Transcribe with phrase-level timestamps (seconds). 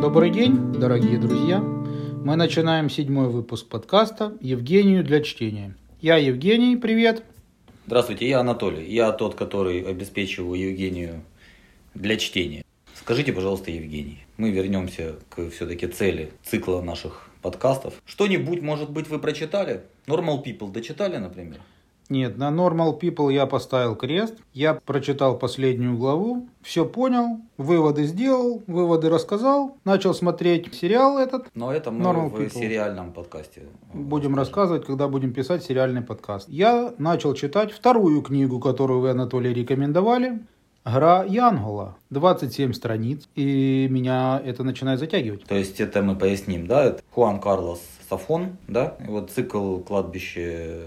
[0.00, 1.58] Добрый день, дорогие друзья.
[1.58, 5.74] Мы начинаем седьмой выпуск подкаста «Евгению для чтения».
[6.00, 7.24] Я Евгений, привет.
[7.86, 8.84] Здравствуйте, я Анатолий.
[8.88, 11.22] Я тот, который обеспечиваю Евгению
[11.94, 12.62] для чтения.
[12.94, 17.94] Скажите, пожалуйста, Евгений, мы вернемся к все-таки цели цикла наших подкастов.
[18.06, 19.82] Что-нибудь, может быть, вы прочитали?
[20.06, 21.58] Normal People дочитали, например?
[22.08, 24.34] Нет, на Normal People я поставил крест.
[24.54, 31.48] Я прочитал последнюю главу, все понял, выводы сделал, выводы рассказал, начал смотреть сериал этот.
[31.54, 32.50] Но это мы Normal в People.
[32.50, 33.62] сериальном подкасте.
[33.92, 36.48] Будем рассказывать, когда будем писать сериальный подкаст.
[36.48, 40.40] Я начал читать вторую книгу, которую вы, Анатолий, рекомендовали.
[40.84, 41.96] «Гра Янгола».
[42.10, 43.28] 27 страниц.
[43.34, 45.44] И меня это начинает затягивать.
[45.44, 46.84] То есть это мы поясним, да?
[46.84, 48.96] Это Хуан Карлос Сафон, да?
[49.06, 50.80] И вот цикл «Кладбище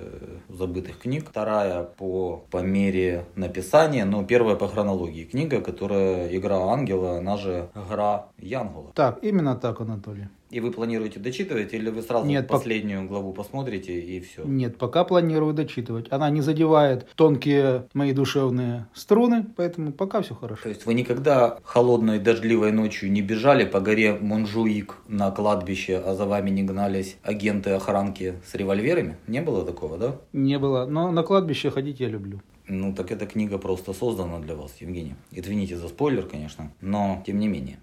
[0.49, 1.29] забытых книг».
[1.29, 7.70] Вторая по, по мере написания, но первая по хронологии книга, которая «Игра ангела», она же
[7.90, 8.91] «Гра Янгола».
[8.95, 10.27] Так, именно так, Анатолий.
[10.51, 14.43] И вы планируете дочитывать, или вы сразу Нет, последнюю главу посмотрите и все?
[14.43, 16.07] Нет, пока планирую дочитывать.
[16.12, 20.63] Она не задевает тонкие мои душевные струны, поэтому пока все хорошо.
[20.63, 26.15] То есть вы никогда холодной дождливой ночью не бежали по горе Монжуик на кладбище, а
[26.15, 29.17] за вами не гнались агенты охранки с револьверами?
[29.27, 30.15] Не было такого, да?
[30.32, 32.39] Не было, но на кладбище ходить я люблю.
[32.67, 35.15] Ну, так эта книга просто создана для вас, Евгений.
[35.32, 37.79] Извините за спойлер, конечно, но тем не менее.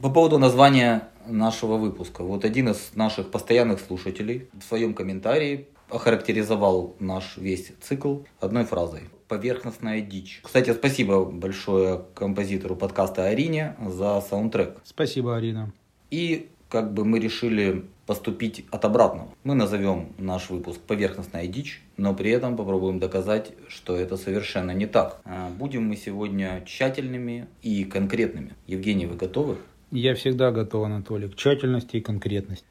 [0.00, 2.22] По поводу названия нашего выпуска.
[2.24, 9.02] Вот один из наших постоянных слушателей в своем комментарии охарактеризовал наш весь цикл одной фразой.
[9.28, 10.40] Поверхностная дичь.
[10.42, 14.78] Кстати, спасибо большое композитору подкаста Арине за саундтрек.
[14.84, 15.72] Спасибо, Арина.
[16.10, 19.28] И как бы мы решили поступить от обратного.
[19.44, 24.86] Мы назовем наш выпуск «Поверхностная дичь», но при этом попробуем доказать, что это совершенно не
[24.86, 25.20] так.
[25.24, 28.54] А, Будем мы сегодня тщательными и конкретными.
[28.66, 29.56] Евгений, вы готовы?
[29.90, 32.66] Я всегда готов, Анатолий, к тщательности и конкретности.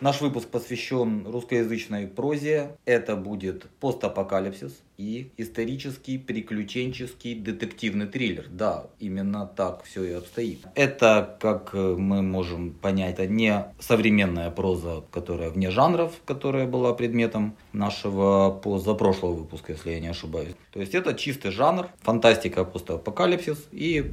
[0.00, 2.70] Наш выпуск посвящен русскоязычной прозе.
[2.86, 8.46] Это будет постапокалипсис и исторический приключенческий детективный триллер.
[8.48, 10.60] Да, именно так все и обстоит.
[10.74, 16.94] Это, как э, мы можем понять, это не современная проза, которая вне жанров, которая была
[16.94, 20.54] предметом нашего позапрошлого выпуска, если я не ошибаюсь.
[20.72, 24.10] То есть это чистый жанр, фантастика, постапокалипсис и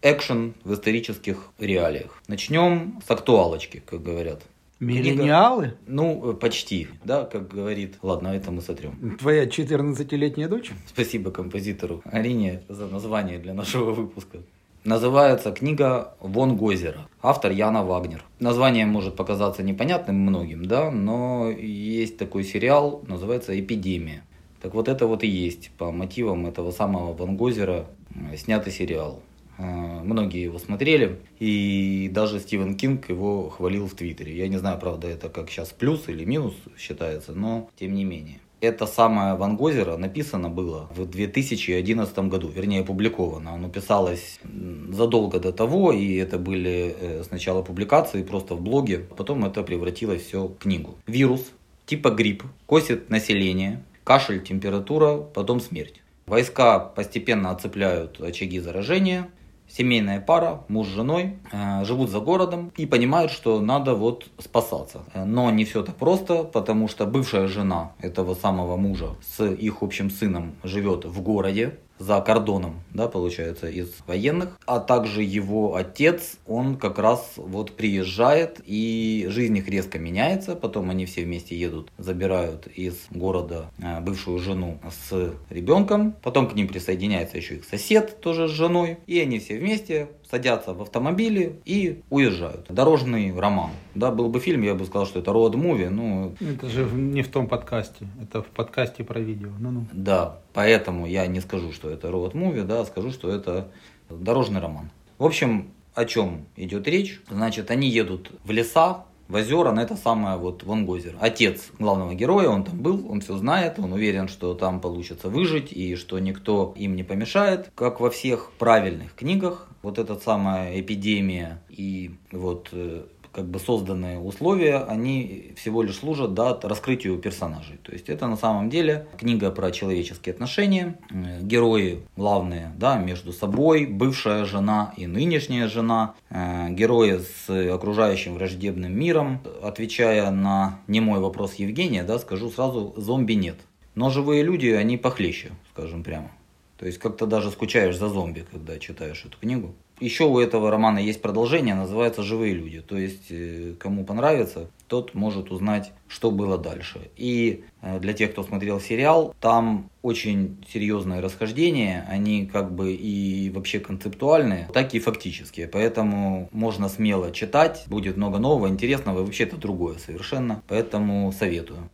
[0.00, 2.22] экшен в исторических реалиях.
[2.28, 4.42] Начнем с актуалочки, как говорят.
[4.80, 5.74] Миллениалы?
[5.86, 7.96] Ну, э, почти, да, как говорит.
[8.02, 9.16] Ладно, это мы сотрем.
[9.18, 10.70] Твоя 14-летняя дочь?
[10.86, 14.38] Спасибо композитору Арине за название для нашего выпуска.
[14.84, 17.08] Называется книга «Вон Гозера».
[17.20, 18.24] Автор Яна Вагнер.
[18.38, 24.22] Название может показаться непонятным многим, да, но есть такой сериал, называется «Эпидемия».
[24.62, 29.20] Так вот это вот и есть по мотивам этого самого Ван Гозера э, снятый сериал.
[29.58, 34.36] Э, Многие его смотрели, и даже Стивен Кинг его хвалил в Твиттере.
[34.36, 38.38] Я не знаю, правда, это как сейчас плюс или минус считается, но тем не менее.
[38.60, 43.52] Это самое Ван Гозера написано было в 2011 году, вернее опубликовано.
[43.52, 44.40] Оно писалось
[44.88, 50.22] задолго до того, и это были э, сначала публикации просто в блоге, потом это превратилось
[50.22, 50.96] все в книгу.
[51.06, 51.52] Вирус
[51.86, 56.00] типа грипп косит население, кашель, температура, потом смерть.
[56.26, 59.30] Войска постепенно оцепляют очаги заражения,
[59.68, 65.02] семейная пара, муж с женой, э, живут за городом и понимают, что надо вот спасаться.
[65.14, 70.10] Но не все так просто, потому что бывшая жена этого самого мужа с их общим
[70.10, 76.76] сыном живет в городе, за кордоном, да, получается, из военных, а также его отец, он
[76.76, 82.66] как раз вот приезжает, и жизнь их резко меняется, потом они все вместе едут, забирают
[82.66, 88.48] из города э, бывшую жену с ребенком, потом к ним присоединяется еще их сосед, тоже
[88.48, 92.66] с женой, и они все вместе садятся в автомобили и уезжают.
[92.68, 93.70] Дорожный роман.
[93.94, 97.28] Да, был бы фильм, я бы сказал, что это роуд-муви, ну, Это же не в
[97.28, 98.06] том подкасте.
[98.22, 99.50] Это в подкасте про видео.
[99.58, 99.86] Ну-ну.
[99.92, 103.68] Да, поэтому я не скажу, что это роуд-муви, да, скажу, что это
[104.10, 104.90] дорожный роман.
[105.18, 107.20] В общем, о чем идет речь?
[107.28, 111.14] Значит, они едут в леса, в озера, на это самое вот Вангозер.
[111.20, 115.72] Отец главного героя, он там был, он все знает, он уверен, что там получится выжить
[115.72, 117.70] и что никто им не помешает.
[117.74, 124.18] Как во всех правильных книгах, вот эта самая эпидемия и вот э, как бы созданные
[124.18, 127.78] условия, они всего лишь служат да, раскрытию персонажей.
[127.82, 130.98] То есть это на самом деле книга про человеческие отношения.
[131.10, 136.14] Э, Герои главные да, между собой, бывшая жена и нынешняя жена.
[136.30, 139.40] Э, Герои с окружающим враждебным миром.
[139.62, 143.56] Отвечая на немой вопрос Евгения, да, скажу сразу, зомби нет.
[143.94, 146.30] Но живые люди, они похлеще, скажем прямо.
[146.78, 149.74] То есть как-то даже скучаешь за зомби, когда читаешь эту книгу.
[150.00, 152.80] Еще у этого романа есть продолжение, называется «Живые люди».
[152.80, 157.10] То есть, э, кому понравится, тот может узнать, что было дальше.
[157.16, 163.50] И э, для тех, кто смотрел сериал, там очень серьезные расхождения, они как бы и
[163.50, 165.68] вообще концептуальные, так и фактические.
[165.68, 170.62] Поэтому можно смело читать, будет много нового, интересного, и вообще это другое совершенно.
[170.68, 171.90] Поэтому советую.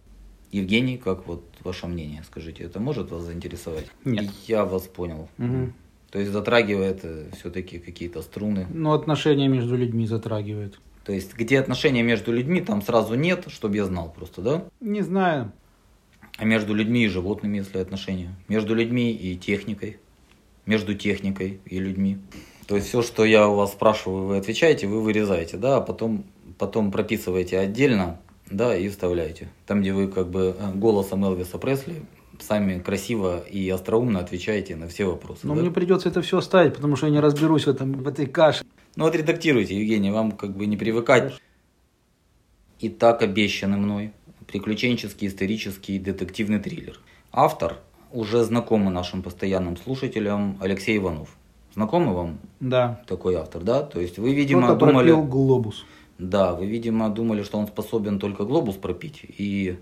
[0.53, 3.87] Евгений, как вот ваше мнение, скажите, это может вас заинтересовать?
[4.05, 4.27] Нет.
[4.47, 5.29] Я вас понял.
[5.37, 5.75] Мгм.
[6.15, 7.05] То есть затрагивает
[7.37, 8.69] все-таки какие-то струны.
[8.73, 10.79] Ну, отношения между людьми затрагивает.
[11.05, 14.65] То есть где отношения между людьми, там сразу нет, чтобы я знал просто, да?
[14.81, 15.51] Не знаю.
[16.39, 18.33] А между людьми и животными, если отношения?
[18.47, 19.99] Между людьми и техникой?
[20.67, 22.19] Между техникой и людьми?
[22.69, 26.23] То есть все, что я у вас спрашиваю, вы отвечаете, вы вырезаете, да, а потом,
[26.59, 29.49] потом прописываете отдельно, да, и вставляете.
[29.67, 32.03] Там, где вы как бы э, голосом Элвиса Пресли
[32.41, 35.47] сами красиво и остроумно отвечаете на все вопросы.
[35.47, 35.61] Но да?
[35.61, 38.65] мне придется это все оставить, потому что я не разберусь в, этом, в этой каше.
[38.97, 41.35] Ну вот редактируйте, Евгений, вам как бы не привыкать.
[42.81, 44.13] И так обещанный мной
[44.47, 47.01] приключенческий, исторический, детективный триллер.
[47.33, 47.79] Автор
[48.13, 51.37] уже знакомый нашим постоянным слушателям Алексей Иванов.
[51.75, 53.01] Знакомый вам Да.
[53.09, 53.83] такой автор, да?
[53.83, 55.11] То есть вы, видимо, Кто-то думали...
[55.13, 55.85] глобус.
[56.19, 59.79] Да, вы, видимо, думали, что он способен только глобус пропить и,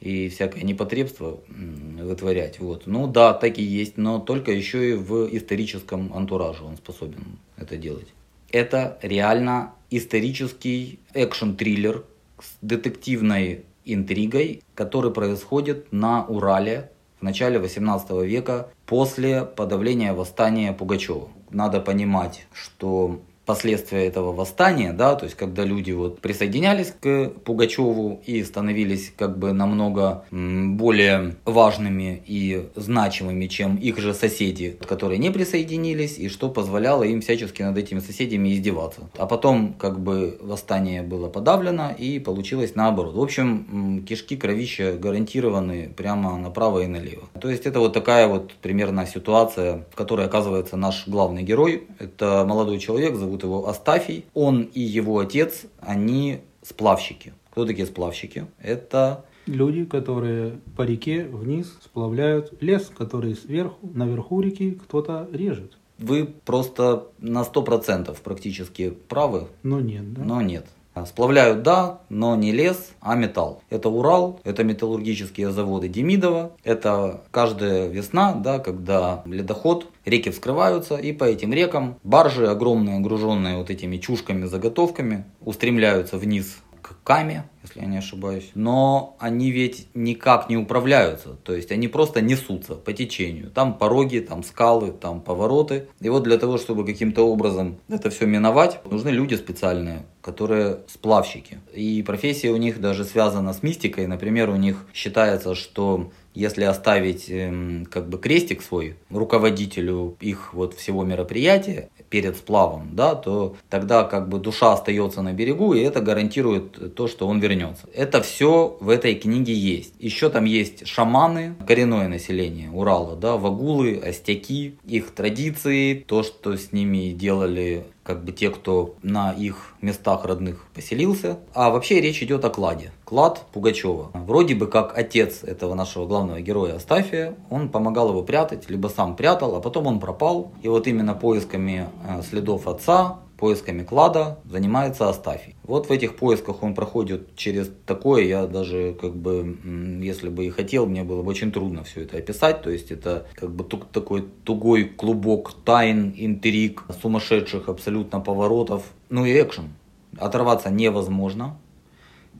[0.00, 2.60] и всякое непотребство вытворять.
[2.60, 2.86] Вот.
[2.86, 7.76] Ну да, так и есть, но только еще и в историческом антураже он способен это
[7.76, 8.08] делать.
[8.50, 12.04] Это реально исторический экшн-триллер
[12.40, 21.28] с детективной интригой, который происходит на Урале в начале 18 века после подавления восстания Пугачева.
[21.50, 28.22] Надо понимать, что последствия этого восстания, да, то есть когда люди вот присоединялись к Пугачеву
[28.26, 35.30] и становились как бы намного более важными и значимыми, чем их же соседи, которые не
[35.30, 39.02] присоединились, и что позволяло им всячески над этими соседями издеваться.
[39.18, 43.14] А потом как бы восстание было подавлено и получилось наоборот.
[43.14, 47.24] В общем, кишки кровища гарантированы прямо направо и налево.
[47.40, 51.84] То есть это вот такая вот примерно ситуация, в которой оказывается наш главный герой.
[51.98, 54.24] Это молодой человек, зовут его Астафий.
[54.34, 57.32] Он и его отец, они сплавщики.
[57.50, 58.46] Кто такие сплавщики?
[58.58, 65.76] Это Люди, которые по реке вниз сплавляют лес, который сверху, наверху реки кто-то режет.
[65.98, 70.24] вы просто на 100% практически правы, Но нет, да?
[70.24, 70.66] но нет.
[71.06, 73.62] Сплавляют, да, но не лес, а металл.
[73.68, 76.52] Это Урал, это металлургические заводы Демидова.
[76.62, 83.56] Это каждая весна, да, когда ледоход, реки вскрываются, и по этим рекам баржи, огромные, груженные
[83.56, 88.50] вот этими чушками, заготовками, устремляются вниз к Каме, если я не ошибаюсь.
[88.54, 91.30] Но они ведь никак не управляются.
[91.42, 93.50] То есть они просто несутся по течению.
[93.50, 95.88] Там пороги, там скалы, там повороты.
[96.00, 101.58] И вот для того, чтобы каким-то образом это все миновать, нужны люди специальные, которые сплавщики.
[101.72, 104.06] И профессия у них даже связана с мистикой.
[104.06, 110.74] Например, у них считается, что если оставить эм, как бы крестик свой руководителю их вот
[110.74, 116.00] всего мероприятия перед сплавом, да, то тогда как бы душа остается на берегу, и это
[116.00, 117.88] гарантирует то, что он вернется.
[117.94, 119.94] Это все в этой книге есть.
[119.98, 126.72] Еще там есть шаманы, коренное население Урала, да, вагулы, остяки, их традиции, то, что с
[126.72, 131.38] ними делали как бы те, кто на их местах родных поселился.
[131.54, 132.92] А вообще речь идет о кладе.
[133.04, 134.10] Клад Пугачева.
[134.12, 139.16] Вроде бы как отец этого нашего главного героя Астафия, он помогал его прятать, либо сам
[139.16, 140.52] прятал, а потом он пропал.
[140.62, 145.54] И вот именно поисками э, следов отца, поисками клада занимается Астафий.
[145.64, 149.58] Вот в этих поисках он проходит через такое, я даже как бы,
[150.02, 152.62] если бы и хотел, мне было бы очень трудно все это описать.
[152.62, 158.82] То есть это как бы ту- такой тугой клубок тайн, интриг, сумасшедших абсолютно поворотов.
[159.10, 159.74] Ну и экшен.
[160.16, 161.58] Оторваться невозможно.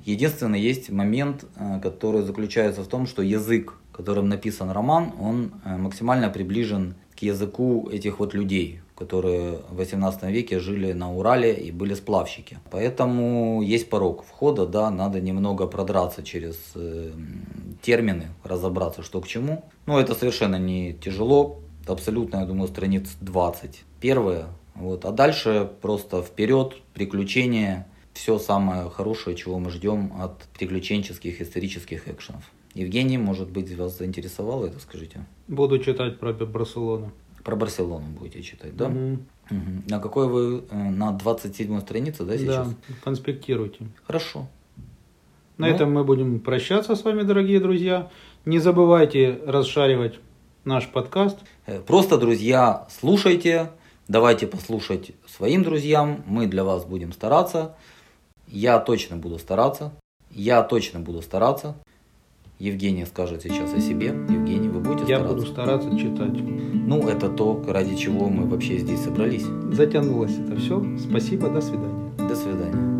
[0.06, 5.76] Единственный есть момент, э, который заключается в том, что язык, которым написан роман, он э,
[5.76, 11.72] максимально приближен к языку этих вот людей, которые в 18 веке жили на Урале и
[11.72, 12.58] были сплавщики.
[12.70, 17.10] Поэтому есть порог входа, да, надо немного продраться через э,
[17.82, 19.64] термины, разобраться, что к чему.
[19.86, 23.84] Но это совершенно не тяжело, абсолютно, я думаю, страниц 20.
[24.00, 31.40] Первое, вот, а дальше просто вперед, приключения, все самое хорошее, чего мы ждем от приключенческих
[31.40, 32.44] исторических экшенов.
[32.74, 35.26] Евгений, может быть, вас заинтересовало это, скажите?
[35.46, 37.12] Буду читать про Барселону.
[37.44, 38.88] Про Барселону будете читать, да?
[38.88, 39.26] Мгм.
[39.50, 39.84] Мгм.
[39.88, 40.64] На какой вы?
[40.70, 42.68] э, На 27 странице, да, сейчас?
[42.68, 42.74] Да,
[43.04, 43.86] конспектируйте.
[44.06, 44.46] Хорошо.
[45.58, 45.74] На Ну.
[45.74, 48.10] этом мы будем прощаться с вами, дорогие друзья.
[48.46, 50.18] Не забывайте расшаривать
[50.64, 51.38] наш подкаст.
[51.66, 53.70] Э, Просто, друзья, слушайте,
[54.06, 56.22] Давайте послушать своим друзьям.
[56.26, 57.74] Мы для вас будем стараться.
[58.48, 59.92] Я точно буду стараться.
[60.30, 61.74] Я точно буду стараться.
[62.58, 64.08] Евгения скажет сейчас о себе.
[64.08, 64.63] Евгений, вы
[64.94, 65.34] будете Я стараться?
[65.36, 66.40] буду стараться читать.
[66.86, 69.46] Ну, это то, ради чего мы вообще здесь собрались.
[69.72, 70.82] Затянулось это все.
[70.98, 72.12] Спасибо, до свидания.
[72.28, 72.93] До свидания.